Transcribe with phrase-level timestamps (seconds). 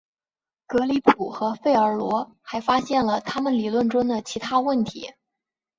[0.65, 5.13] 格里普和费尔罗还发现了他们理论中的其他问题。